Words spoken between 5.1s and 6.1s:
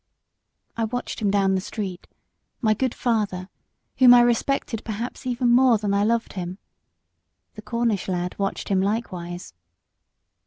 even more than I